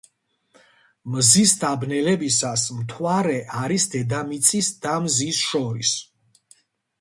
[1.15, 5.93] მზის დაბნელებისას მთვარე არის დედამიწის და მზის შორის.